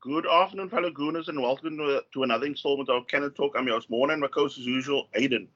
[0.00, 3.56] Good afternoon, fellow Gooners, and welcome to, to another installment of Cannon Talk.
[3.56, 5.48] I'm your host, Morning, and my co as usual, Aiden.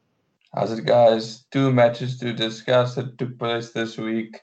[0.52, 1.44] How's it, guys?
[1.52, 4.40] Two matches to discuss that took place this week.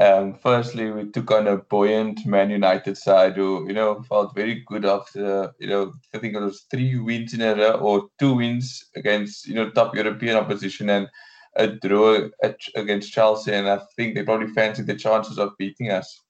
[0.00, 4.64] Um, firstly, we took on a buoyant Man United side who, you know, felt very
[4.66, 8.36] good after, you know, I think it was three wins in a row or two
[8.36, 11.08] wins against, you know, top European opposition and
[11.56, 12.30] a draw
[12.74, 13.52] against Chelsea.
[13.52, 16.22] And I think they probably fancied the chances of beating us.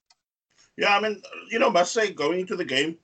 [0.75, 2.97] Yeah, I mean, you know, must say going into the game,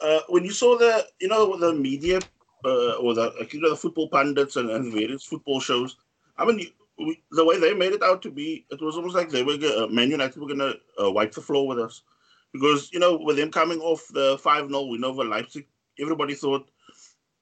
[0.00, 2.20] uh, when you saw the, you know, the media
[2.64, 5.96] uh, or the, you know, the football pundits and, and various football shows,
[6.36, 9.14] I mean, you, we, the way they made it out to be, it was almost
[9.14, 12.02] like they were uh, Man United were gonna uh, wipe the floor with us,
[12.52, 15.66] because you know with them coming off the five 0 win over Leipzig,
[16.00, 16.70] everybody thought,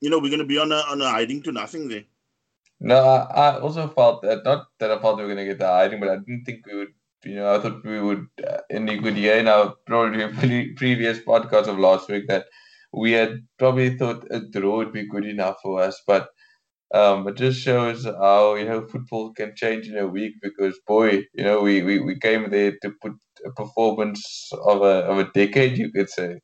[0.00, 2.04] you know, we're gonna be on a on a hiding to nothing there.
[2.80, 5.68] No, I, I also felt that not that I thought we were gonna get the
[5.68, 6.94] hiding, but I didn't think we would.
[7.24, 9.42] You know, I thought we would uh, in a good year.
[9.42, 12.46] Now, probably pre- previous podcast of last week that
[12.92, 16.28] we had probably thought a draw would be good enough for us, but
[16.94, 21.24] um, it just shows how you know football can change in a week because boy,
[21.34, 23.12] you know we, we, we came there to put
[23.44, 26.40] a performance of a of a decade, you could say.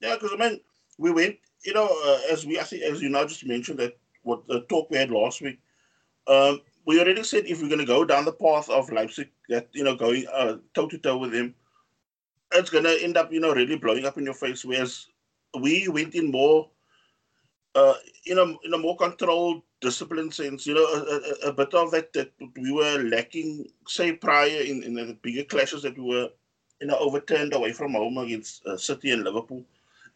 [0.00, 0.60] Yeah, because I mean
[0.98, 3.94] we went, you know, uh, as we I think as you now just mentioned that
[4.22, 5.58] what the talk we had last week.
[6.28, 9.68] Um, we already said if we're going to go down the path of Leipzig, that
[9.72, 10.24] you know going
[10.74, 11.54] toe to toe with him,
[12.52, 14.64] it's going to end up you know really blowing up in your face.
[14.64, 15.06] Whereas
[15.58, 16.68] we went in more,
[17.74, 17.94] uh,
[18.26, 21.90] in a in a more controlled discipline sense, you know, a, a, a, bit of
[21.90, 26.30] that that we were lacking, say, prior in, in the bigger clashes that we were,
[26.80, 29.64] you know, overturned away from home against uh, City and Liverpool.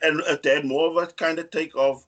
[0.03, 2.07] And it had more of a kind of take of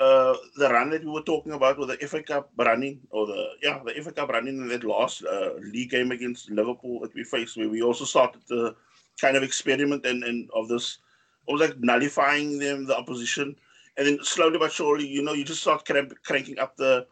[0.00, 3.48] uh, the run that we were talking about with the FA Cup running, or the,
[3.62, 7.22] yeah, the FA Cup running in that last uh, league game against Liverpool that we
[7.22, 8.74] faced, where we also started the
[9.20, 10.98] kind of experiment and, and of this,
[11.46, 13.54] almost like nullifying them, the opposition
[13.96, 17.06] and then slowly but surely, you know, you just start crank, cranking up the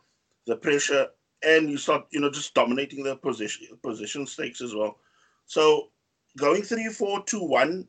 [0.46, 1.08] the pressure,
[1.44, 4.98] and you start, you know, just dominating the position position stakes as well.
[5.46, 5.90] So
[6.38, 7.86] going three, four, two, one.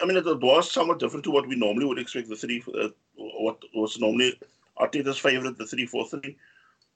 [0.00, 2.28] I mean, it was somewhat different to what we normally would expect.
[2.28, 4.38] The three, uh, what was normally
[4.78, 6.36] Arteta's favorite, the three, four, three.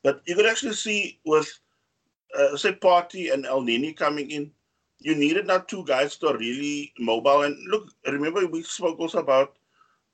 [0.03, 1.59] But you could actually see with,
[2.38, 4.50] uh, say, Partey and Elneny coming in,
[4.99, 7.43] you needed not two guys to really mobile.
[7.43, 9.56] And look, remember we spoke also about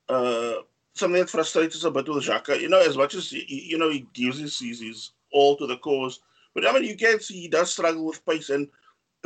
[0.09, 0.55] uh,
[0.95, 2.61] something that frustrates us a bit with Xhaka.
[2.61, 6.21] You know, as much as you know he gives his, his all to the cause,
[6.55, 8.51] but I mean you can see he does struggle with pace.
[8.51, 8.69] And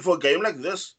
[0.01, 0.95] for a game like this,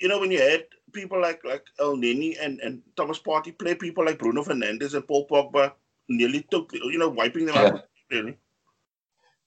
[0.00, 4.04] you know, when you had people like like Elneny and and Thomas Partey play people
[4.04, 5.72] like Bruno Fernandes and Paul Pogba
[6.08, 7.62] nearly took you know wiping them yeah.
[7.62, 8.36] out really.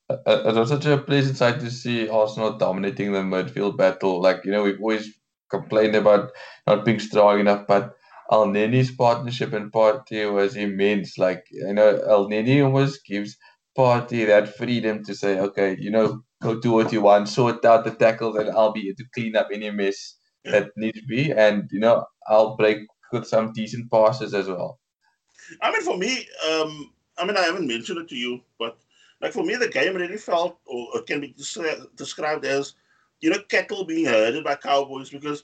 [0.09, 4.22] It was such a pleasant sight to see Arsenal dominating the midfield battle.
[4.22, 5.12] Like you know, we've always
[5.50, 6.31] complained about
[6.68, 7.96] not being strong enough, but
[8.31, 11.18] Elneny's partnership and Partey was immense.
[11.18, 13.38] Like, you know, Elneny almost gives
[13.78, 17.86] Partey that freedom to say, okay, you know, go do what you want, sort out
[17.86, 20.16] the tackles, and I'll be here to clean up any mess
[20.46, 21.31] that needs to be.
[21.31, 24.80] And, you know, I'll break with some decent passes as well.
[25.62, 28.78] I mean, for me, um, I mean, I haven't mentioned it to you, but
[29.22, 31.36] like for me, the game really felt, or can be
[31.96, 32.76] described as,
[33.20, 35.44] you know, cattle being herded by cowboys because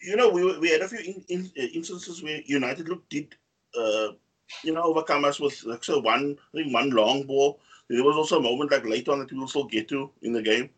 [0.00, 3.34] you know, we we had a few in, in, uh, instances where United look did,
[3.78, 4.08] uh,
[4.62, 7.60] you know, overcome us with like so one I think one long ball.
[7.88, 10.32] There was also a moment like late on that we will still get to in
[10.32, 10.70] the game,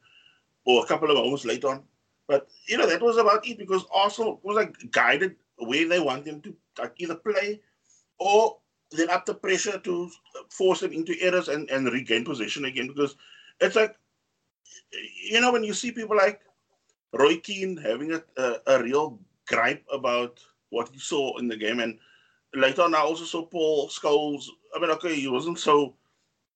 [0.65, 1.83] or a couple of moments late on.
[2.31, 6.25] But you know that was about it because Arsenal was like guided where they want
[6.25, 7.61] them to like, either play,
[8.21, 8.59] or
[8.93, 10.09] then up the pressure to
[10.49, 12.87] force them into errors and, and regain possession again.
[12.87, 13.17] Because
[13.61, 13.97] it's like,
[15.29, 16.41] you know, when you see people like
[17.13, 20.39] Roy Keane having a, a, a, real gripe about
[20.69, 21.81] what he saw in the game.
[21.81, 21.99] And
[22.55, 24.45] later on, I also saw Paul Scholes.
[24.77, 25.97] I mean, okay, he wasn't so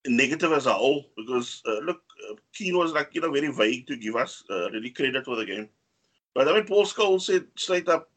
[0.07, 2.04] negative as a whole because, uh, look,
[2.53, 5.45] Keane was like, you know, very vague to give us uh, really credit for the
[5.45, 5.69] game.
[6.35, 8.11] But I mean, Paul Scholes said straight up,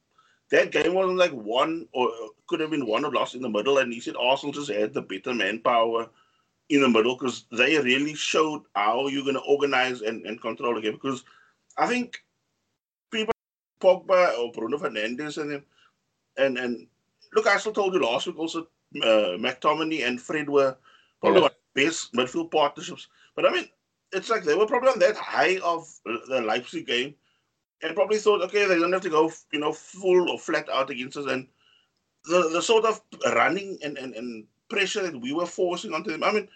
[0.50, 2.10] that game wasn't like one or
[2.48, 3.80] could have been won or lost in the middle.
[3.80, 6.08] And he said Arsenal just had the better manpower
[6.70, 10.76] in the middle because they really showed how you're going to organize and, and control
[10.76, 10.94] the game.
[10.94, 11.24] Because
[11.78, 12.24] I think
[13.12, 13.34] people,
[13.80, 15.62] Pogba or Bruno Fernandes and
[16.38, 16.88] and and
[17.34, 18.68] look, I still told you last week also
[19.04, 20.76] uh, McTominay and Fred were
[21.20, 21.44] probably yeah.
[21.44, 23.08] one of the best midfield partnerships.
[23.36, 23.68] But I mean,
[24.13, 27.15] it's like they were probably on that high of the Leipzig game
[27.83, 30.89] and probably thought, okay, they don't have to go, you know, full or flat out
[30.89, 31.25] against us.
[31.25, 31.48] And
[32.25, 33.01] the, the sort of
[33.36, 36.24] running and, and, and pressure that we were forcing onto them.
[36.24, 36.48] I mean,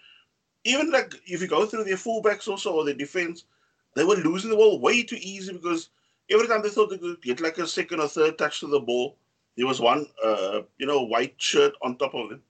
[0.64, 3.44] even like if you go through their fullbacks also or their defense,
[3.94, 5.90] they were losing the ball way too easy because
[6.30, 8.80] every time they thought they could get like a second or third touch to the
[8.80, 9.16] ball,
[9.56, 12.42] there was one, uh, you know, white shirt on top of him.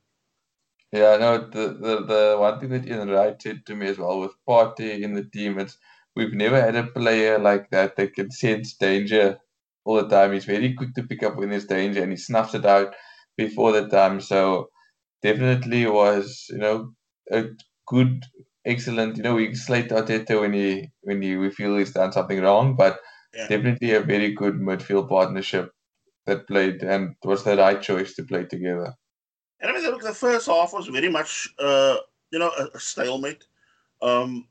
[0.93, 4.21] Yeah, no, the, the, the one thing that Ian Wright said to me as well
[4.21, 5.79] with Partey in the team, it's
[6.15, 9.39] we've never had a player like that that can sense danger
[9.85, 10.33] all the time.
[10.33, 12.95] He's very quick to pick up when there's danger and he snuffs it out
[13.39, 14.21] before the time.
[14.21, 14.69] So
[15.23, 16.95] definitely was, you know,
[17.33, 17.45] a
[17.87, 18.25] good,
[18.67, 22.41] excellent, you know, we slate Arteta when he when he we feel he's done something
[22.43, 23.01] wrong, but
[23.35, 23.47] Yeah.
[23.49, 25.73] definitely a very good midfield partnership
[26.27, 28.95] that played and was the right choice to play together.
[29.63, 31.97] And I mean, look, the first half was very much, uh,
[32.31, 33.47] you know, a, a stalemate.
[34.03, 34.49] Um,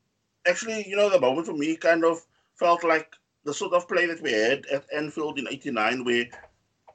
[0.48, 2.18] actually, you know, the moment for me kind of
[2.54, 3.14] felt like
[3.44, 6.24] the sort of play that we had at Anfield in '89, where,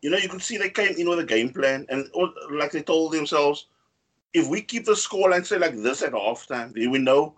[0.01, 2.09] you know, you could see they came in with a game plan, and
[2.51, 3.67] like they told themselves,
[4.33, 7.37] if we keep the score and say like this at halftime, then we know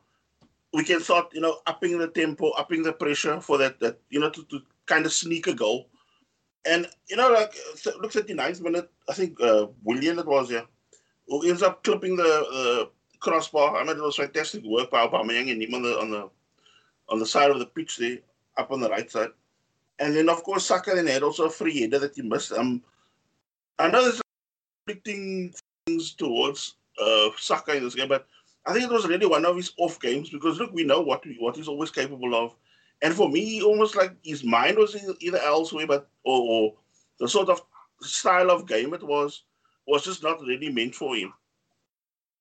[0.73, 4.19] we can start, you know, upping the tempo, upping the pressure for that, that you
[4.19, 5.89] know, to, to kind of sneak a goal.
[6.65, 10.25] And you know, like so looks at the ninth minute, I think uh, Willian it
[10.25, 10.63] was, yeah,
[11.27, 12.89] who ends up clipping the, the
[13.19, 13.77] crossbar.
[13.77, 16.29] I mean, it was fantastic work by Aubameyang and him on the on the
[17.07, 18.17] on the side of the pitch there,
[18.57, 19.29] up on the right side.
[19.99, 22.51] And then of course Saka then had also a free header that he missed.
[22.51, 22.81] Um,
[23.77, 24.21] I know there's
[24.85, 25.53] conflicting
[25.85, 28.27] things towards uh, Saka in this game, but
[28.65, 31.25] I think it was really one of his off games because look, we know what
[31.25, 32.55] we, what he's always capable of.
[33.01, 36.73] And for me, almost like his mind was either- elsewhere, but or, or
[37.19, 37.61] the sort of
[38.01, 39.43] style of game it was
[39.87, 41.33] was just not really meant for him.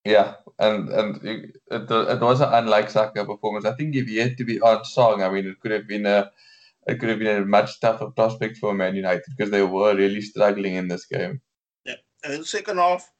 [0.04, 3.64] Yeah, and and it, it, it was an unlike Saka performance.
[3.64, 6.06] I think if he had to be on song, I mean, it could have been
[6.06, 6.30] a
[6.86, 10.22] it could have been a much tougher prospect for Man United because they were really
[10.22, 11.40] struggling in this game.
[11.84, 13.10] Yeah, and then second half,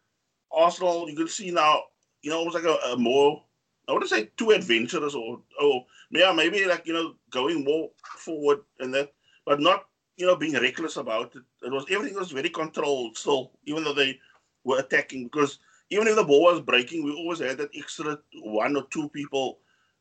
[0.51, 1.83] Arsenal, you can see now,
[2.23, 3.45] you know, it was like a, a more,
[3.89, 8.61] I wouldn't say too adventurous or, or yeah, maybe like, you know, going more forward
[8.81, 9.13] and that,
[9.47, 9.87] but not,
[10.17, 11.43] you know, being reckless about it.
[11.63, 14.19] It was, everything was very controlled still, even though they
[14.65, 15.59] were attacking, because
[15.91, 19.61] even if the ball was breaking, we always had that extra one or two people,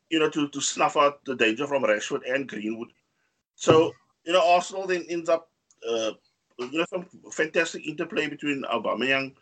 [0.09, 2.89] you know, to, to snuff out the danger from Rashford and Greenwood.
[3.55, 3.93] So,
[4.25, 5.49] you know, Arsenal then ends up,
[5.87, 6.11] uh,
[6.59, 9.33] you know, some fantastic interplay between Aubameyang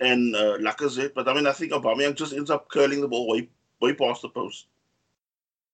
[0.00, 1.12] and uh, Lacazette.
[1.14, 3.50] But I mean, I think Aubameyang just ends up curling the ball way,
[3.80, 4.66] way past the post.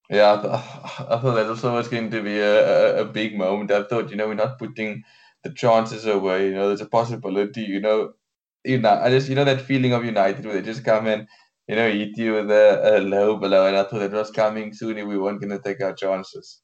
[0.08, 0.52] Yeah, I, th-
[1.10, 3.72] I thought that also was going to be a, a, a big moment.
[3.72, 5.02] I thought, you know, we're not putting
[5.42, 6.46] the chances away.
[6.48, 7.62] You know, there's a possibility.
[7.62, 8.14] You know,
[8.64, 11.26] you know, I just you know that feeling of United where they just come in,
[11.66, 14.72] you know, hit you with a, a low blow, and I thought it was coming
[14.72, 14.98] soon.
[14.98, 16.60] and We weren't going to take our chances.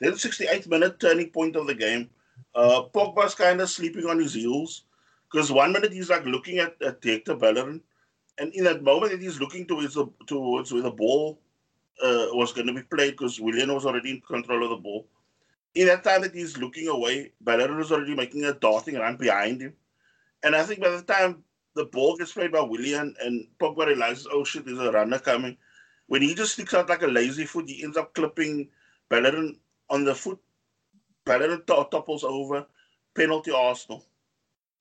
[0.00, 2.10] Then 68th minute turning point of the game.
[2.54, 4.84] Uh, Pogba's kind of sleeping on his heels
[5.30, 7.82] because one minute he's like looking at, at Hector Bellerin,
[8.38, 11.40] and in that moment that he's looking towards the towards where the ball
[12.02, 15.06] uh, was going to be played because Willian was already in control of the ball.
[15.74, 19.60] In that time that he's looking away, Bellerin was already making a darting run behind
[19.60, 19.74] him,
[20.42, 21.44] and I think by the time
[21.74, 25.56] the ball gets played by Willian and Pogba realizes, oh shit, there's a runner coming.
[26.06, 28.70] When he just sticks out like a lazy foot, he ends up clipping
[29.08, 29.58] Bellerin
[29.90, 30.38] on the foot.
[31.24, 32.66] Bellerin to- topples over.
[33.14, 34.04] Penalty Arsenal.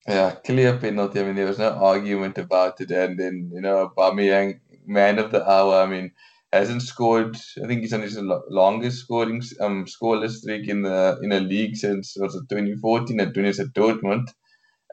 [0.08, 1.20] Yeah, clear penalty.
[1.20, 2.92] I mean, there was no argument about it.
[2.92, 5.84] And then, you know, Aubameyang, man of the hour.
[5.84, 6.12] I mean,
[6.54, 7.36] hasn't scored.
[7.62, 8.18] I think he's on his
[8.50, 13.36] longest scoring um scoreless streak in the in a league since was it 2014 at
[13.36, 14.28] he at Dortmund.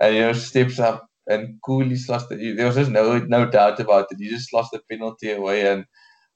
[0.01, 2.55] And you know, steps up and coolly slots the.
[2.55, 4.19] There was just no no doubt about it.
[4.19, 5.85] He just lost the penalty away and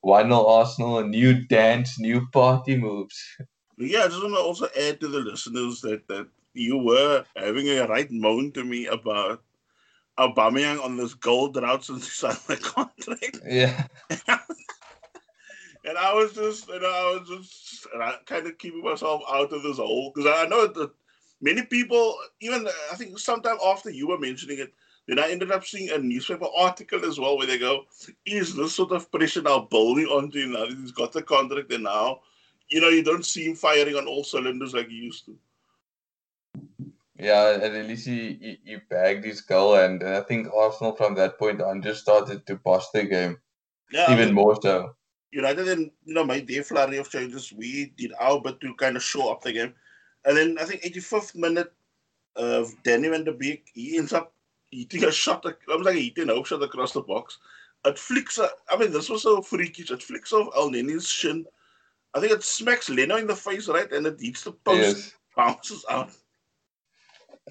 [0.03, 0.99] one 0 Arsenal.
[0.99, 3.19] A new dance, new party moves.
[3.77, 7.69] Yeah, I just want to also add to the listeners that, that you were having
[7.69, 9.43] a right moan to me about
[10.19, 13.39] Aubameyang on this gold drought since he signed the contract.
[13.47, 13.87] Yeah,
[15.89, 19.23] And I was just, you know, I was just and I kind of keeping myself
[19.33, 20.91] out of this hole because I know that
[21.41, 24.75] many people, even I think sometime after you were mentioning it,
[25.07, 27.85] then I ended up seeing a newspaper article as well where they go,
[28.27, 31.73] is this sort of pressure now building onto him now that he's got the contract
[31.73, 32.21] and now,
[32.69, 35.39] you know, you don't see him firing on all cylinders like he used to.
[37.19, 37.55] Yeah.
[37.55, 41.39] And at least he, he he bagged his goal, and I think Arsenal from that
[41.39, 43.39] point on just started to boss the game
[43.93, 44.95] Yeah, I even mean, more so.
[45.31, 47.53] United then you know made their flurry of changes.
[47.53, 49.75] We did our bit to kind of show up the game,
[50.25, 51.73] and then I think 85th minute,
[52.37, 54.33] uh, Danny Van de Beek he ends up
[54.71, 57.39] hitting a shot, almost like a hitting hope shot across the box.
[57.85, 58.39] It flicks.
[58.39, 59.91] I mean, this was so freakish.
[59.91, 61.47] It flicks off Elneny's shin.
[62.15, 65.13] I think it smacks Leno in the face, right, and it hits the post, Yes.
[65.37, 66.11] bounces out.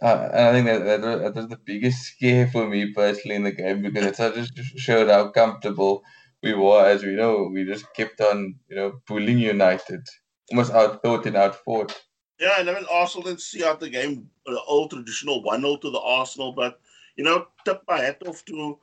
[0.01, 3.35] Uh, and I think that, that, was, that was the biggest scare for me personally
[3.35, 6.03] in the game because it sort of just showed how comfortable
[6.43, 6.85] we were.
[6.85, 10.07] As we know, we just kept on, you know, bullying United,
[10.51, 11.99] almost outthought and outfought.
[12.39, 15.89] Yeah, and I mean Arsenal didn't see out the game the old traditional 1-0 to
[15.89, 16.79] the Arsenal, but
[17.15, 18.77] you know, tip my hat off to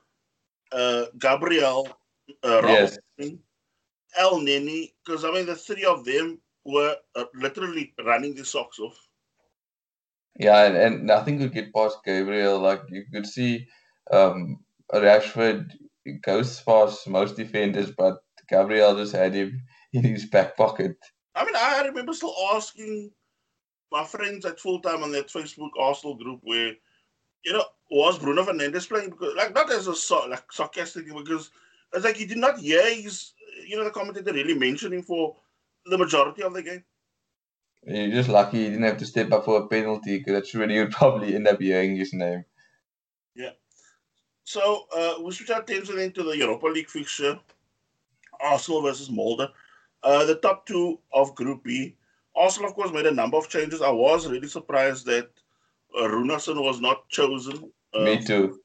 [0.72, 1.88] uh, Gabriel,
[2.42, 2.98] uh, Yes.
[3.18, 3.38] Robertson,
[4.18, 9.03] Elneny, because I mean the three of them were uh, literally running the socks off.
[10.38, 12.58] Yeah, and, and nothing could get past Gabriel.
[12.58, 13.66] Like you could see,
[14.10, 14.58] um,
[14.92, 15.70] Rashford
[16.22, 19.62] goes past most defenders, but Gabriel just had him
[19.92, 20.96] in his back pocket.
[21.34, 23.10] I mean, I remember still asking
[23.90, 26.72] my friends at full time on that Facebook Arsenal group where,
[27.44, 29.10] you know, was Bruno Fernandes playing?
[29.10, 31.50] Because like not as a so, like sarcastic because
[31.92, 33.34] it's like you did not hear his,
[33.66, 35.36] you know, the commentator really mentioning for
[35.86, 36.84] the majority of the game.
[37.86, 40.58] You're just lucky he didn't have to step up for a penalty because that's he
[40.58, 42.44] would probably end up hearing his name.
[43.34, 43.50] Yeah.
[44.44, 47.38] So uh, we switch our attention into the Europa League fixture,
[48.40, 49.48] Arsenal versus Molde.
[50.02, 51.96] Uh, the top two of Group B.
[52.36, 53.80] Arsenal, of course, made a number of changes.
[53.80, 55.30] I was really surprised that
[55.96, 57.70] uh, Runarsson was not chosen.
[57.94, 58.60] Uh, Me too.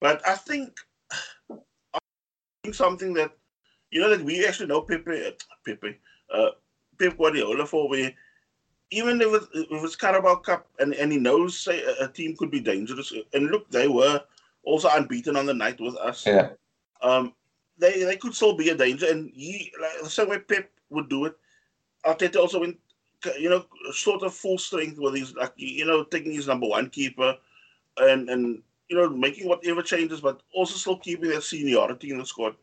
[0.00, 0.76] But I think,
[2.72, 3.30] something that
[3.90, 5.30] you know that we actually know Pepe, uh,
[5.64, 5.98] Pepe,
[6.34, 6.50] uh,
[6.98, 8.12] Pep Guardiola for where
[8.90, 12.36] even if it, if it's Carabao Cup and, and he knows say a, a team
[12.36, 14.20] could be dangerous and look they were
[14.62, 16.26] also unbeaten on the night with us.
[16.26, 16.50] Yeah.
[17.02, 17.32] Um,
[17.78, 21.08] they they could still be a danger and he like the same way Pep would
[21.08, 21.36] do it.
[22.04, 22.78] Arteta also went
[23.38, 26.88] you know sort of full strength with his like you know taking his number one
[26.90, 27.36] keeper
[27.98, 32.26] and and you know making whatever changes but also still keeping their seniority in the
[32.26, 32.54] squad.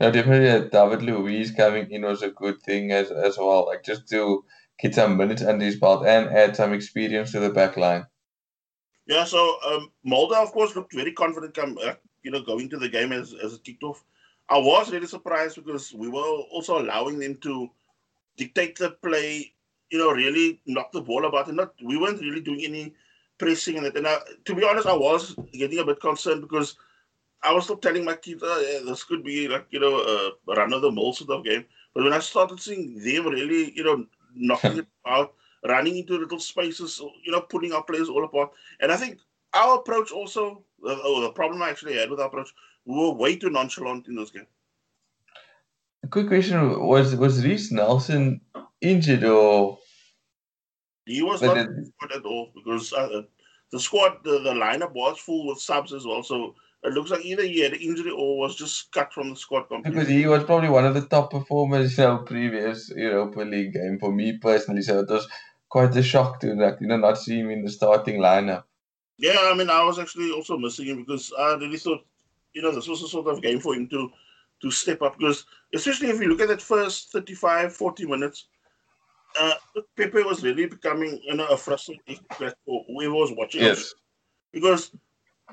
[0.00, 3.66] No, definitely uh, David Luiz coming in was a good thing as as well.
[3.66, 4.44] Like just to
[4.80, 8.06] get some minutes under his belt and add some experience to the back line.
[9.06, 11.54] Yeah, so um, Molde, of course, looked very confident.
[11.54, 14.04] Come, uh, you know, going to the game as as it kicked off.
[14.50, 17.70] I was really surprised because we were also allowing them to
[18.36, 19.52] dictate the play.
[19.90, 22.94] You know, really knock the ball about, and not we weren't really doing any
[23.38, 23.96] pressing and it.
[23.96, 26.76] And I, to be honest, I was getting a bit concerned because
[27.42, 29.96] I was still telling my kids, oh, yeah, this could be like you know
[30.48, 31.64] a run of the mill sort of game.
[31.94, 34.04] But when I started seeing them really, you know,
[34.38, 35.34] knocking it out,
[35.66, 38.50] running into little spaces, you know, pulling our players all apart.
[38.80, 39.18] And I think
[39.54, 42.50] our approach also, uh, oh, the problem I actually had with our approach,
[42.84, 44.46] we were way too nonchalant in this game.
[46.04, 48.40] A quick question was was Reiss Nelson
[48.80, 49.78] injured or
[51.06, 53.22] He was but not it, at all because uh,
[53.72, 56.22] the squad, the, the lineup was full with subs as well.
[56.22, 56.54] So
[56.84, 59.62] it looks like either he had an injury or was just cut from the squad
[59.64, 59.98] completely.
[59.98, 63.98] because he was probably one of the top performers in our previous Europa League game
[63.98, 64.82] for me personally.
[64.82, 65.26] So it was
[65.68, 68.64] quite a shock to like you know not see him in the starting lineup.
[69.18, 72.04] Yeah, I mean, I was actually also missing him because I really thought,
[72.54, 74.10] you know, this was a sort of game for him to
[74.62, 75.44] to step up because,
[75.74, 78.46] especially if you look at that first 35, 40 minutes,
[79.40, 79.54] uh,
[79.96, 83.62] Pepe was really becoming, you know, a frustrating for whoever was watching.
[83.62, 83.66] us.
[83.66, 83.94] Yes.
[84.52, 84.90] Because,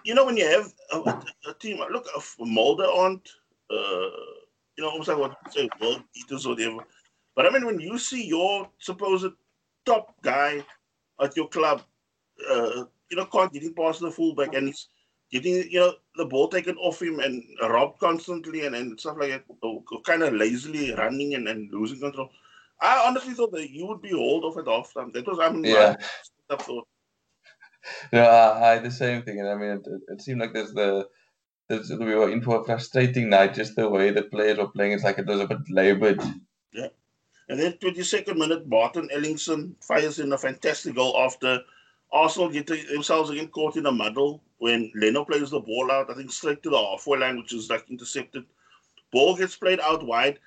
[0.03, 2.07] you know, when you have a, a, team, look,
[2.39, 3.27] Molde aren't,
[3.71, 4.09] uh,
[4.77, 6.85] you know, almost like what say, world beaters or whatever.
[7.35, 9.33] But I mean, when you see your supposed
[9.85, 10.63] top guy
[11.21, 11.81] at your club,
[12.49, 14.87] uh, you know, can't getting past the fullback and he's
[15.31, 19.29] getting, you know, the ball taken off him and robbed constantly and, and stuff like
[19.29, 22.29] that, or, kind of lazily running and, and losing control.
[22.81, 25.13] I honestly thought that you would be hauled off at halftime.
[25.13, 25.95] That was, I mean, Yeah.
[26.49, 26.87] my thought.
[28.13, 31.07] No, I, had the same thing, and I mean, it, it seemed like there's the
[31.67, 33.53] there's, we were in for a frustrating night.
[33.53, 36.21] Just the way the players were playing, it's like it was a bit laboured.
[36.73, 36.87] Yeah,
[37.49, 41.59] and then 22nd minute, Martin Ellingsen fires in a fantastic goal after
[42.11, 46.13] Arsenal get themselves again caught in a muddle when Leno plays the ball out, I
[46.13, 48.45] think straight to the halfway line, which is like intercepted.
[49.11, 50.39] Ball gets played out wide.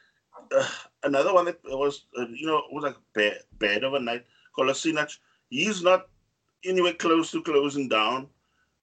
[0.50, 0.68] Uh,
[1.02, 4.24] another one that was, uh, you know, was like bad, bad of a night.
[4.56, 5.18] Kolasinac,
[5.50, 6.08] he's not
[6.64, 8.28] anywhere close to closing down.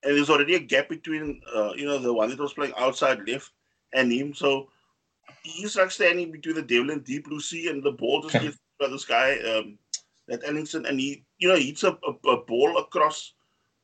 [0.03, 3.27] And there's already a gap between, uh, you know, the one that was playing outside
[3.27, 3.51] left
[3.93, 4.33] and him.
[4.33, 4.69] So
[5.41, 8.57] he's like standing between the devil and deep blue sea, and the ball just gets
[8.79, 9.77] by this guy, um,
[10.27, 13.33] that Ellingsen, and he, you know, hits a, a, a ball across,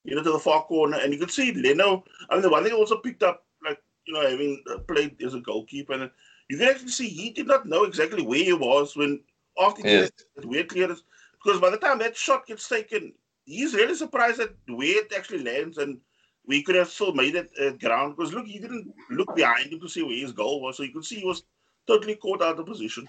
[0.03, 2.03] you know, to the far corner, and you can see Leno.
[2.29, 5.33] I mean, the one thing also picked up, like, you know, having uh, played as
[5.33, 6.09] a goalkeeper, and
[6.49, 9.21] you can actually see he did not know exactly where he was when
[9.59, 10.11] after he Yes.
[10.35, 11.03] that weird clearance,
[11.43, 13.13] because by the time that shot gets taken,
[13.45, 15.99] he's really surprised at where it actually lands, and
[16.45, 19.79] we could have still made it uh, ground because look, he didn't look behind him
[19.79, 21.43] to see where his goal was, so you could see he was
[21.87, 23.07] totally caught out of position.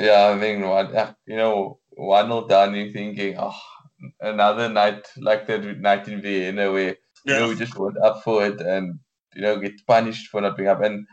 [0.00, 3.60] Yeah, I mean, one, uh, you know, one nil down, you're thinking, oh,
[4.20, 8.44] another night like that night in Vienna where you know we just went up for
[8.44, 8.98] it and
[9.34, 10.82] you know get punished for not being up.
[10.82, 11.06] And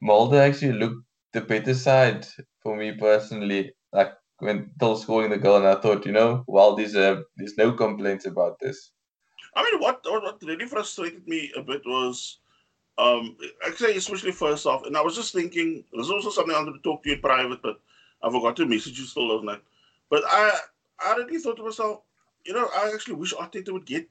[0.00, 2.26] Molde actually looked the better side
[2.62, 3.72] for me personally.
[3.92, 7.56] Like when till scoring the goal, and I thought, you know, well, there's uh, there's
[7.56, 8.90] no complaints about this.
[9.54, 12.38] I mean, what what really frustrated me a bit was,
[12.98, 16.72] um, actually, especially first off, and I was just thinking, there's also something I wanted
[16.72, 17.80] to talk to you in private, but
[18.22, 19.62] I forgot to message you still last night.
[20.08, 20.58] But I,
[21.00, 22.02] I really thought to myself,
[22.44, 24.08] you know, I actually wish Arteta would get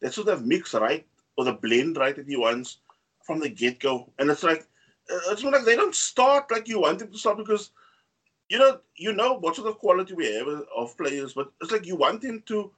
[0.00, 1.06] that sort of mix right
[1.36, 2.78] or the blend right that he wants
[3.22, 4.12] from the get go.
[4.18, 4.66] And it's like,
[5.10, 7.70] uh, it's not like they don't start like you want them to start because,
[8.48, 11.86] you know, you know what sort of quality we have of players, but it's like
[11.86, 12.70] you want them to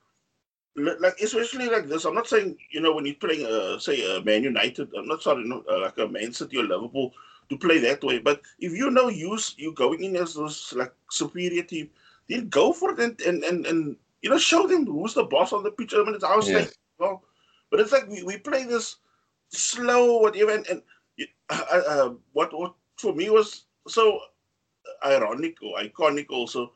[0.77, 2.05] like especially like this.
[2.05, 4.89] I'm not saying you know when you're playing, uh, say, uh, Man United.
[4.97, 7.13] I'm not sorry, uh, like a Man City or Liverpool
[7.49, 8.19] to play that way.
[8.19, 11.91] But if you know you you going in as this like superior team,
[12.29, 15.53] then go for it and and and, and you know show them who's the boss
[15.53, 15.95] on the pitch.
[15.95, 16.75] I mean, it's our yes.
[16.99, 17.23] well,
[17.71, 18.97] but it's like we, we play this
[19.51, 20.83] slow whatever, and, and
[21.51, 24.21] uh, uh, what what for me was so
[25.05, 26.73] ironic or iconic also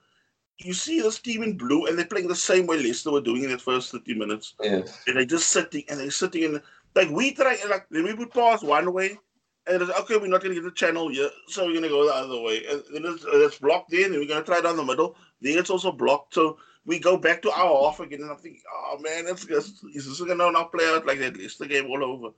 [0.58, 3.44] you see this team in blue and they're playing the same way Leicester were doing
[3.44, 4.54] in that first 30 minutes.
[4.62, 5.02] Yes.
[5.06, 6.60] And they're just sitting and they're sitting in
[6.94, 9.18] like we try like then we would pass one way
[9.66, 12.12] and it's okay, we're not gonna get the channel here, so we're gonna go the
[12.12, 12.64] other way.
[12.66, 15.16] And then it's, it's blocked in and we're gonna try down the middle.
[15.40, 16.34] Then it's also blocked.
[16.34, 19.84] So we go back to our half again and I'm thinking, oh man, it's just
[19.94, 22.30] is this gonna not play out like that Leicester game all over?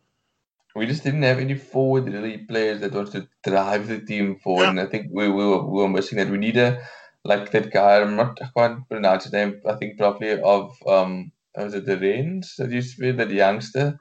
[0.74, 4.64] We just didn't have any forward really players that wanted to drive the team forward,
[4.64, 4.70] yeah.
[4.70, 6.30] and I think we, we, were, we were missing that.
[6.30, 6.80] We need a
[7.24, 8.00] like that guy.
[8.00, 9.60] I'm not I can't pronounce his name.
[9.66, 13.98] I think probably of um was it the Rennes that used to be that youngster?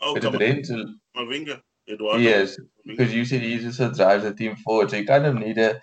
[0.00, 0.70] Oh, it Rennes?
[1.16, 1.60] Mavinga.
[1.88, 2.18] Eduardo.
[2.18, 5.58] Yes, because you said he just drives the team forward, so you kind of need
[5.58, 5.82] a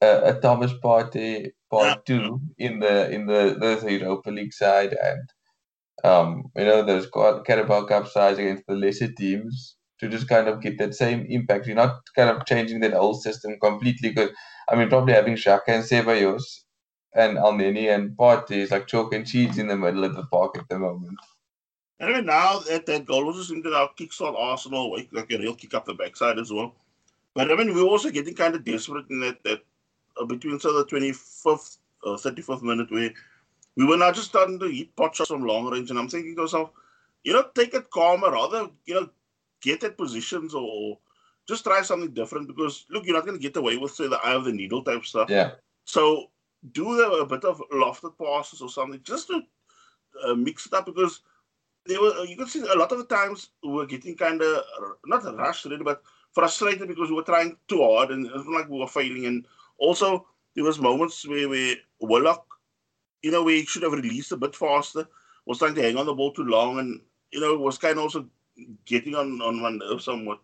[0.00, 1.94] a, a Thomas Partey part yeah.
[2.06, 5.28] two in the in the the Europa League side and
[6.04, 7.08] um you know those
[7.46, 11.66] Carabao Cup sides against the lesser teams to just kind of get that same impact.
[11.66, 14.30] You're not kind of changing that whole system completely because
[14.68, 16.42] I mean, probably having Xhaka and Ceballos
[17.14, 20.58] and Elneny and Partey is like chalk and cheese in the middle of the park
[20.58, 21.18] at the moment.
[22.00, 25.54] Mean, now that that goal was just into our kickstart Arsenal, like, like a real
[25.54, 26.74] kick up the backside as well.
[27.34, 29.64] But I mean, we're also getting kind of desperate in that, that
[30.20, 33.12] uh, between so the 25th or uh, 35th minute where
[33.76, 35.90] we were now just starting to hit pot shots from long range.
[35.90, 36.70] And I'm thinking to myself,
[37.22, 39.08] you know, take it calmer, rather, you know,
[39.62, 40.98] get at positions or
[41.48, 44.18] just try something different because look, you're not going to get away with say the
[44.24, 45.30] eye of the needle type stuff.
[45.30, 45.52] Yeah.
[45.84, 46.30] So
[46.72, 49.42] do the, a bit of lofted passes or something just to
[50.24, 51.20] uh, mix it up because
[51.86, 54.62] they were you can see a lot of the times we were getting kind of
[55.06, 58.68] not rushed really, but frustrated because we were trying too hard and it was like
[58.68, 59.26] we were failing.
[59.26, 59.46] And
[59.78, 62.46] also there was moments where we Willock,
[63.24, 65.08] you know, we should have released a bit faster,
[65.46, 67.00] was trying to hang on the ball too long, and
[67.32, 68.26] you know was kind of also
[68.84, 70.40] getting on on one nerve somewhat.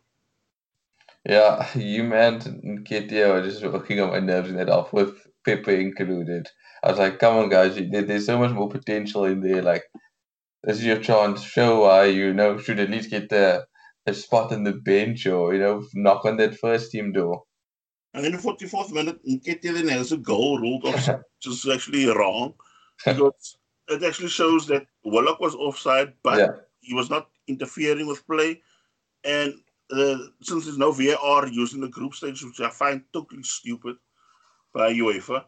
[1.28, 5.78] Yeah, you and Nketiah were just working on my nerves in that off with Pepe
[5.78, 6.48] included.
[6.82, 9.60] I was like, come on, guys, there's so much more potential in there.
[9.60, 9.82] Like,
[10.64, 11.42] this is your chance.
[11.42, 13.66] Show why you know should at least get the
[14.06, 17.42] a spot on the bench or you know knock on that first team door.
[18.14, 21.06] And in the 44th minute, Nketiah then has a goal ruled off,
[21.44, 22.54] which is actually wrong
[23.04, 23.56] because
[23.88, 26.48] it actually shows that Willock was offside, but yeah.
[26.80, 28.62] he was not interfering with play.
[29.24, 29.54] And
[29.90, 33.96] uh, since there's no VAR using the group stage, which I find totally stupid
[34.72, 35.44] by UEFA,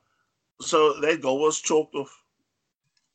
[0.61, 2.19] so that goal was chalked off.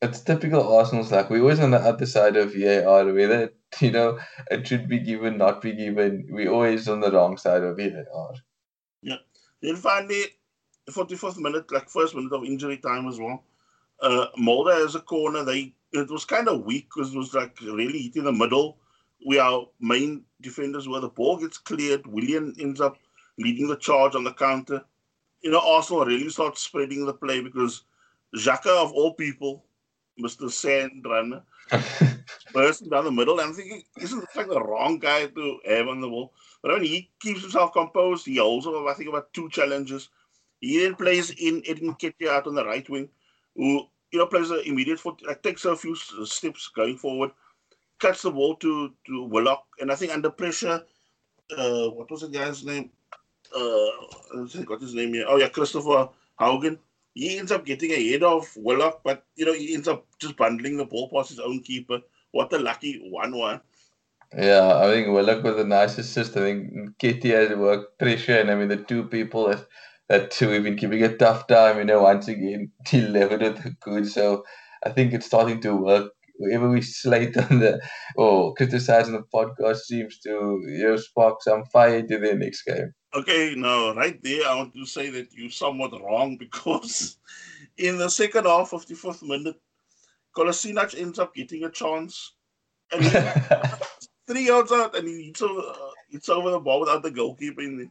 [0.00, 4.18] It's typical Arsenal's like we always on the other side of VAR, whether you know
[4.50, 6.28] it should be given, not be given.
[6.30, 8.34] We always on the wrong side of VAR.
[9.02, 9.16] Yeah.
[9.60, 10.22] Then finally,
[10.90, 13.42] 44th minute, like first minute of injury time as well.
[14.00, 15.44] Uh, Molde has a corner.
[15.44, 18.78] They it was kind of weak because it was like really hitting the middle
[19.26, 22.06] we our main defenders where the ball gets cleared.
[22.06, 22.96] Willian ends up
[23.38, 24.84] leading the charge on the counter.
[25.42, 27.84] You know, Arsenal really starts spreading the play because
[28.36, 29.64] Xhaka, of all people,
[30.20, 30.50] Mr.
[30.50, 31.42] Sand Runner,
[32.52, 33.38] bursting down the middle.
[33.38, 36.32] And I'm thinking, isn't this like the wrong guy to have on the ball?
[36.62, 38.26] But I mean, he keeps himself composed.
[38.26, 40.08] He also, I think, about two challenges.
[40.60, 43.08] He then plays in Eddie Nketiah out on the right wing,
[43.58, 47.32] who, you know, plays an immediate foot, like, takes a few steps going forward
[47.98, 49.64] cuts the ball to, to Willock.
[49.80, 50.82] And I think under pressure,
[51.56, 52.90] uh, what was the guy's name?
[53.54, 53.88] Uh,
[54.58, 55.26] I got his name here.
[55.28, 56.78] Oh, yeah, Kristoffer Haugen.
[57.14, 60.76] He ends up getting ahead of Willock, but, you know, he ends up just bundling
[60.76, 62.00] the ball past his own keeper.
[62.30, 63.60] What a lucky 1 1.
[64.36, 66.36] Yeah, I think Willock was a nice assist.
[66.36, 69.66] I think Kitty has worked pressure, and I mean, the two people that,
[70.08, 74.06] that too, we've been keeping a tough time, you know, once again, delivered it good.
[74.08, 74.44] So
[74.84, 77.80] I think it's starting to work whoever we slate on the
[78.16, 82.62] or criticize on the podcast seems to you know spark some fire to the next
[82.62, 82.92] game.
[83.14, 87.18] Okay, now right there, I want to say that you're somewhat wrong because
[87.76, 89.60] in the second half of the fourth minute,
[90.36, 92.34] Kolasinac ends up getting a chance.
[92.90, 93.04] And
[94.26, 97.60] three yards out, and he hits over, uh, hits over the ball without the goalkeeper
[97.60, 97.90] in there.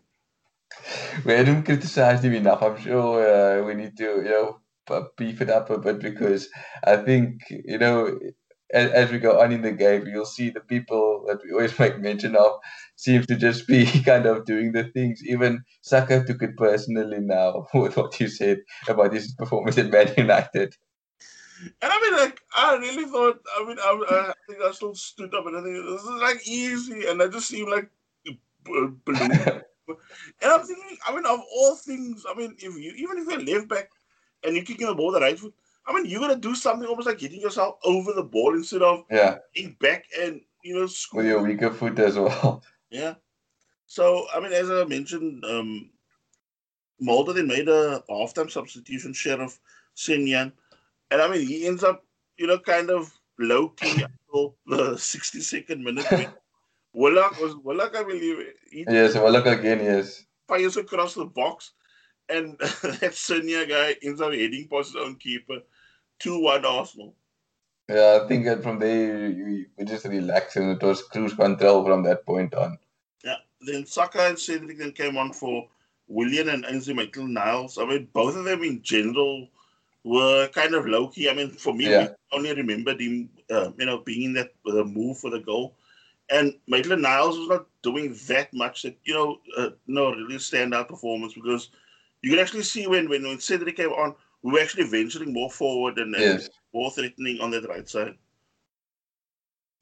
[1.25, 2.61] Him criticized him enough.
[2.61, 4.59] I'm sure uh, we need to, you know,
[5.17, 6.49] beef it up a bit because
[6.83, 8.17] I think, you know,
[8.73, 11.77] as, as we go on in the game, you'll see the people that we always
[11.79, 12.51] make mention of
[12.95, 15.21] seems to just be kind of doing the things.
[15.25, 20.13] Even Saka took it personally now with what you said about his performance at Man
[20.17, 20.75] United.
[21.81, 25.33] And I mean, like, I really thought, I mean, I, I think I still stood
[25.33, 27.89] up and I think this is like easy, and I just seemed like
[29.05, 29.63] balloon.
[29.87, 33.55] And I'm thinking, I mean, of all things, I mean, if you even if you're
[33.55, 33.89] left back
[34.43, 35.53] and you're kicking the ball the right foot,
[35.87, 39.05] I mean, you're gonna do something almost like getting yourself over the ball instead of
[39.09, 41.19] Yeah, being back and you know score.
[41.19, 42.63] with your weaker foot as well.
[42.89, 43.15] Yeah.
[43.85, 45.89] So I mean, as I mentioned, um,
[47.01, 49.59] Molde then made a halftime substitution, Sheriff
[49.95, 50.51] Sinyan,
[51.11, 52.03] and I mean he ends up,
[52.37, 56.05] you know, kind of low key until the 62nd minute.
[56.97, 58.39] Willock was Willock, I believe,
[58.71, 60.25] he Yes, well, again, yes.
[60.47, 61.73] fires across the box,
[62.27, 65.59] and that Senya guy ends up heading past his own keeper.
[66.19, 67.13] 2 1 Arsenal.
[67.87, 71.85] Yeah, I think that from there you, you just relaxed and it was cruise control
[71.85, 72.79] from that point on.
[73.23, 73.35] Yeah.
[73.61, 75.67] Then Saka and Cedric then came on for
[76.07, 77.77] Willian and Ainsley Maitland Niles.
[77.77, 79.47] I mean, both of them in general
[80.03, 81.29] were kind of low key.
[81.29, 82.07] I mean, for me, Yeah.
[82.31, 85.75] we only remembered him, uh, you know, being in that uh, move for the goal.
[86.29, 90.89] And Maitland Niles was not doing that much that, you know, uh, no really standout
[90.89, 91.69] performance because
[92.21, 95.49] you can actually see when, when, when Cedric came on, we were actually venturing more
[95.49, 96.49] forward and, and Yes.
[96.73, 98.15] more threatening on that right side.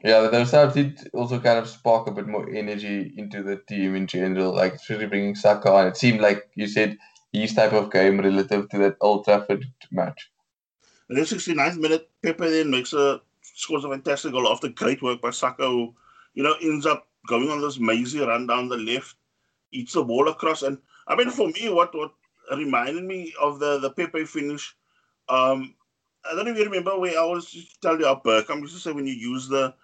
[0.03, 3.95] Yeah, those subs did also kind of spark a bit more energy into the team
[3.95, 5.87] in general, like especially bringing Saka on.
[5.87, 6.97] It seemed like you said
[7.31, 10.31] his type of game relative to that Old Trafford match.
[11.09, 15.21] In the 69th minute, Pepe then makes a scores a fantastic goal after great work
[15.21, 15.95] by Saka, who,
[16.35, 19.17] you know, ends up going on this mazy run down the left,
[19.71, 20.63] eats the ball across.
[20.63, 22.13] And I mean, for me, what what
[22.55, 24.75] reminded me of the the Pepe finish,
[25.29, 25.75] um,
[26.25, 28.81] I don't know if you remember where I was tell you how Bergkamp used to
[28.81, 29.75] say when you use the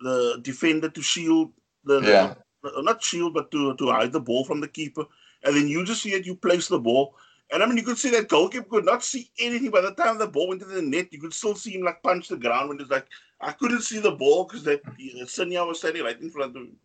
[0.00, 1.52] the defender to shield
[1.84, 2.34] the, the- Yeah.
[2.64, 5.04] uh, not shield, but to to hide the ball from the keeper,
[5.44, 7.16] and then you just see it, you place the ball.
[7.54, 9.70] And I mean, you could see that goalkeeper could not see anything.
[9.70, 12.02] By the time the ball went into the net, you could still see him like
[12.02, 13.06] punch the ground when it's like
[13.40, 14.84] I couldn't see the ball because that
[15.26, 16.76] Sanya was standing right in front of him.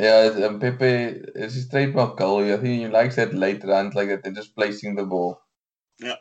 [0.00, 2.42] Yeah, um, Pepe is his trademark goal.
[2.52, 5.40] I think he likes that late runs like that, they're just placing the ball.
[6.00, 6.16] Yeah.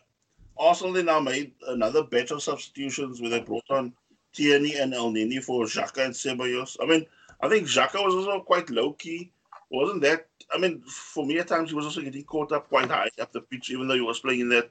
[0.59, 3.93] Arsenal they now made another batch of substitutions where they brought on
[4.31, 6.77] Tierney and Elneny for Xhaka and Ceballos.
[6.79, 7.05] I mean,
[7.41, 9.31] I think Xhaka was also quite low key.
[9.71, 10.27] Wasn't that?
[10.53, 13.31] I mean, for me at times he was also getting caught up quite high up
[13.31, 14.69] the pitch, even though he was playing in that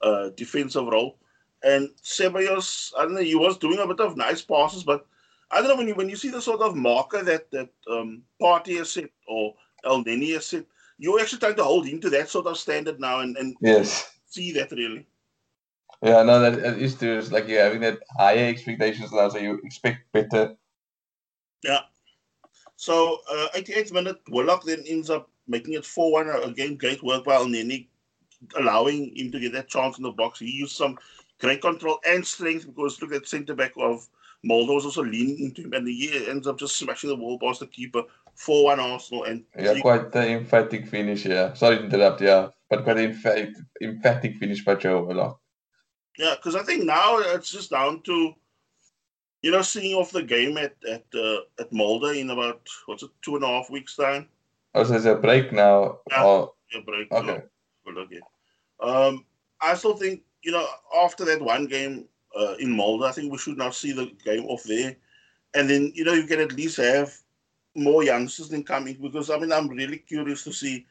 [0.00, 1.18] uh, defensive role.
[1.64, 5.04] And Ceballos, I don't know, he was doing a bit of nice passes, but
[5.50, 8.22] I don't know when you when you see the sort of marker that that um,
[8.40, 9.54] Partey has set or
[9.84, 10.64] Elneny has set,
[10.98, 14.12] you're actually trying to hold him to that sort of standard now and, and Yes.
[14.26, 15.06] see that really.
[16.02, 17.18] Yeah, no, that that is true.
[17.18, 20.56] It's like you're having that higher expectations now, so you expect better.
[22.76, 26.28] So, uh, 88th minute, Willock then ends up making it 4 1.
[26.44, 27.88] Again, great work by Elneny,
[28.56, 30.38] allowing him to get that chance in the box.
[30.40, 30.98] He used some
[31.40, 34.06] great control and strength because look at centre back of
[34.44, 37.60] Molde was also leaning into him, and he ends up just smashing the ball past
[37.60, 38.02] the keeper.
[38.34, 39.24] 4 1 Arsenal.
[39.24, 41.54] And Yeah, quite the emphatic finish, yeah.
[41.54, 42.48] Sorry to interrupt, yeah.
[42.68, 45.40] But quite an emphatic, emphatic finish by Joe Willock.
[46.18, 48.34] yeah, because I think now it's just down to,
[49.42, 53.10] you know, seeing off the game at at uh, at Molde in about, what's it,
[53.22, 54.28] two and a half weeks' time.
[54.74, 55.98] Oh, so there's a break now.
[56.10, 56.24] Yeah.
[56.24, 57.12] Oh, Yeah, break.
[57.12, 57.42] okay.
[57.84, 58.20] Well, okay.
[58.80, 59.24] Um,
[59.60, 60.66] I still think you know
[61.04, 62.06] after that one game
[62.38, 64.96] uh, in Molde, I think we should now see the game off there,
[65.54, 67.14] and then you know you can at least have
[67.74, 70.86] more youngsters then coming because I mean I'm really curious to see,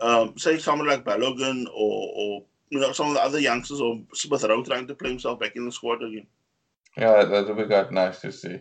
[0.00, 4.00] um, say someone like Balogun or or you know some of the other youngsters or
[4.14, 6.26] Smith Rowe trying to play himself back in the squad again.
[6.98, 8.60] Yeah, that would be quite nice to see.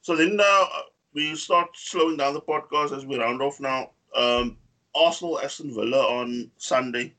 [0.00, 0.64] So then uh,
[1.12, 3.90] we start slowing down the podcast as we round off now.
[4.14, 4.56] Um,
[4.94, 7.14] Arsenal Aston Villa on Sunday.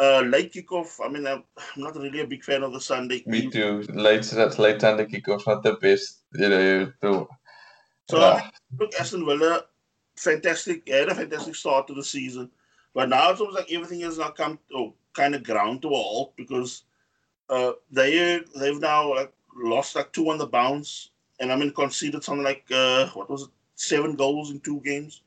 [0.00, 1.04] Uh, late kickoff.
[1.04, 1.44] I mean, I'm
[1.76, 3.22] not really a big fan of the Sunday.
[3.26, 3.82] Me too.
[3.90, 6.92] Late, that's late Sunday kickoff's not the best, you know.
[7.02, 7.28] To,
[8.08, 9.64] So mean, look, Aston Villa,
[10.16, 10.88] fantastic.
[10.88, 12.50] Had a fantastic start to the season,
[12.94, 15.94] but now it's almost like everything has now come to kind of ground to a
[15.94, 16.84] halt because
[17.50, 21.10] uh, they they've now like lost like two on the bounce,
[21.40, 25.22] and I mean conceded something like uh, what was it, seven goals in two games.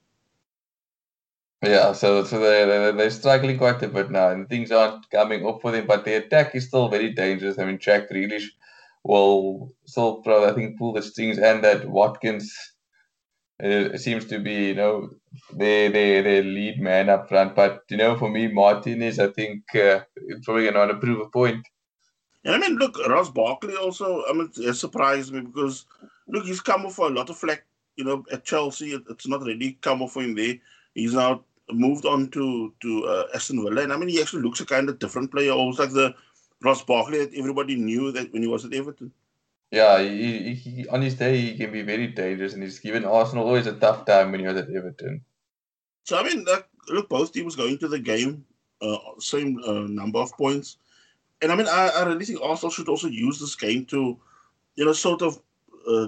[1.64, 5.46] Yeah, so so they they they're struggling quite a bit now, and things aren't coming
[5.46, 5.88] up for them.
[5.88, 7.58] But the attack is still very dangerous.
[7.58, 8.48] I mean, Jack Grealish
[9.04, 12.54] will still probably I think pull the strings, and that Watkins
[13.64, 15.10] uh, seems to be you know
[15.54, 17.56] the the the lead man up front.
[17.56, 20.02] But you know, for me, Martinez, I think uh,
[20.44, 21.66] probably to prove a point.
[22.46, 25.86] And I mean, look, Ross Barkley also, I mean, it surprised me because,
[26.28, 28.94] look, he's come off for a lot of flack, you know, at Chelsea.
[29.10, 30.56] It's not really come off for him there.
[30.94, 34.60] He's now moved on to to uh, Aston Villa, and I mean, he actually looks
[34.62, 36.14] a kind of different player, almost like the
[36.64, 39.12] Ross Barkley that everybody knew that when he was at Everton.
[39.72, 43.48] Yeah, he, he, on his day he can be very dangerous, and he's given Arsenal
[43.48, 45.22] always a tough time when he was at Everton.
[46.04, 46.46] So I mean,
[46.90, 48.46] look, both teams going to the game,
[48.82, 50.78] uh, same uh, number of points,
[51.42, 54.18] and I mean, I, I really think Arsenal should also use this game to,
[54.76, 55.40] you know, sort of
[55.88, 56.08] uh,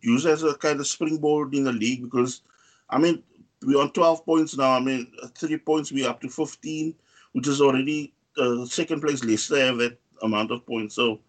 [0.00, 2.42] use as a kind of springboard in the league because,
[2.90, 3.22] I mean,
[3.62, 4.72] we're on 12 points now.
[4.72, 6.94] I mean, three points, we're up to 15,
[7.32, 10.94] which is already uh, second place Leicester have that amount of points.
[10.94, 11.20] So,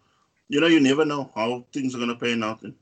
[0.48, 2.62] you know, you never know how things are going to pan out.
[2.62, 2.74] And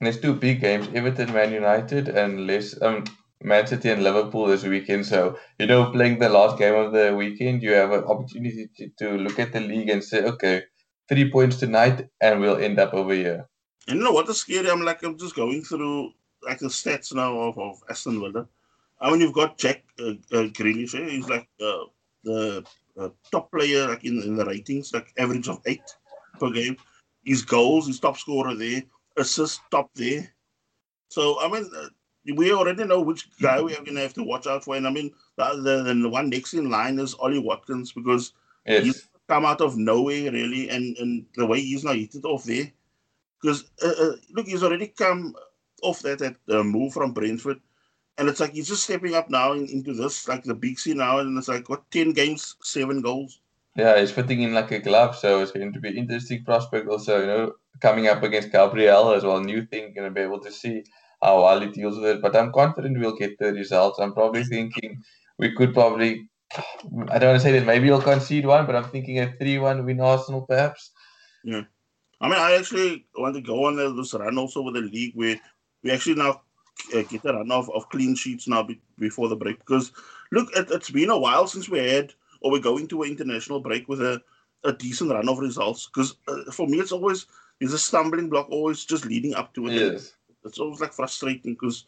[0.00, 2.80] there's two big games Everton, Man United, and less.
[2.80, 3.04] Um,
[3.42, 5.06] Man City and Liverpool this weekend.
[5.06, 8.88] So, you know, playing the last game of the weekend, you have an opportunity to,
[8.98, 10.64] to look at the league and say, okay,
[11.08, 13.48] three points tonight, and we'll end up over here.
[13.86, 14.70] And you know what is scary?
[14.70, 18.46] I'm like, I'm just going through like the stats now of, of Aston Villa.
[19.00, 20.94] I mean, you've got Jack uh, uh, Grealish.
[20.94, 21.08] Eh?
[21.08, 21.84] He's like uh,
[22.24, 22.64] the
[22.98, 25.96] uh, top player like in, in the ratings, like average of eight
[26.38, 26.76] per game.
[27.24, 28.82] His goals, his top scorer there,
[29.16, 30.28] assist top there.
[31.08, 31.88] So I mean, uh,
[32.36, 34.76] we already know which guy we are going to have to watch out for.
[34.76, 38.32] And I mean, the, the, the one next in line is Ollie Watkins because
[38.66, 38.84] yes.
[38.84, 42.44] he's come out of nowhere really, and and the way he's now hit it off
[42.44, 42.70] there.
[43.40, 45.34] Because uh, uh, look, he's already come
[45.82, 47.60] off that that uh, move from Brentford
[48.18, 50.98] and it's like he's just stepping up now in, into this like the big scene
[50.98, 53.40] now, and it's like what ten games, seven goals.
[53.76, 56.88] Yeah, he's fitting in like a glove, so it's going to be interesting prospect.
[56.88, 60.50] Also, you know, coming up against Gabriel as well, new thing, gonna be able to
[60.50, 60.84] see
[61.22, 62.22] how well he deals with it.
[62.22, 63.98] But I'm confident we'll get the results.
[63.98, 65.02] I'm probably thinking
[65.38, 66.28] we could probably.
[67.10, 69.84] I don't want to say that maybe we'll concede one, but I'm thinking a three-one
[69.84, 70.90] win Arsenal perhaps.
[71.44, 71.64] Yeah,
[72.20, 75.38] I mean, I actually want to go on this run also with the league where
[75.82, 76.42] we actually now
[76.94, 79.58] uh, get a run of, of clean sheets now be, before the break.
[79.58, 79.92] Because
[80.32, 83.60] look, it, has been a while since we had, or we're going to an international
[83.60, 84.20] break with a,
[84.64, 85.86] a decent run of results.
[85.86, 87.26] Because uh, for me, it's always
[87.60, 89.72] it's a stumbling block, always just leading up to it.
[89.72, 90.12] Yes.
[90.48, 91.84] It's always like frustrating because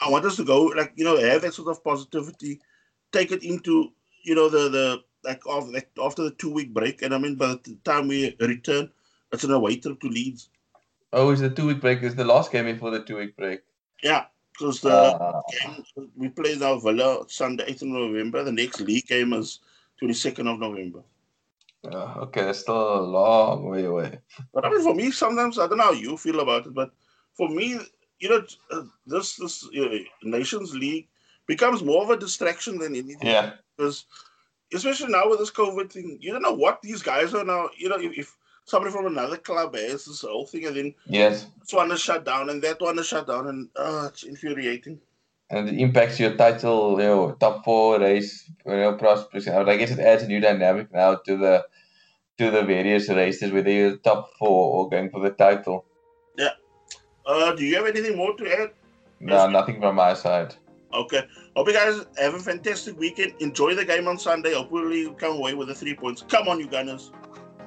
[0.00, 2.60] I want us to go like you know have that sort of positivity,
[3.12, 3.92] take it into
[4.22, 7.36] you know the the like after, like after the two week break, and I mean
[7.36, 8.90] by the time we return,
[9.32, 10.50] it's an away trip to Leeds.
[11.12, 12.02] Oh, is the two week break?
[12.02, 13.60] Is the last game before the two week break?
[14.02, 15.84] Yeah, because the uh, game
[16.16, 18.44] we played our Villa Sunday, 8th of November.
[18.44, 19.60] The next league game is
[20.02, 21.02] 22nd of November.
[21.84, 24.18] Uh, okay, that's still a long way away.
[24.52, 26.90] But I mean, for me, sometimes I don't know how you feel about it, but
[27.34, 27.78] for me,
[28.18, 31.08] you know, uh, this this uh, Nations League
[31.46, 33.26] becomes more of a distraction than anything.
[33.26, 33.52] Yeah.
[33.76, 34.04] Because
[34.72, 37.70] especially now with this COVID thing, you don't know what these guys are now.
[37.76, 41.46] You know, if, if somebody from another club has this whole thing, and then yes,
[41.60, 45.00] this one is shut down, and that one is shut down, and uh, it's infuriating.
[45.50, 49.48] And it impacts your title, you know, top four race, you know, prospects.
[49.48, 51.66] I guess it adds a new dynamic now to the
[52.36, 55.86] to the various races, whether you're top four or going for the title.
[56.36, 56.50] Yeah.
[57.28, 58.70] Uh, do you have anything more to add?
[59.20, 60.54] No, nothing from my side.
[60.94, 61.22] Okay.
[61.54, 63.34] Hope you guys have a fantastic weekend.
[63.40, 64.54] Enjoy the game on Sunday.
[64.54, 66.24] Hopefully, you come away with the three points.
[66.26, 67.12] Come on, you Gunners.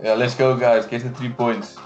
[0.01, 0.87] Yeah, let's go, guys.
[0.87, 1.77] Get the three points.